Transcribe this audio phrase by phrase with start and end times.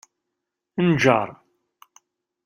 [0.87, 1.27] Nǧeṛ.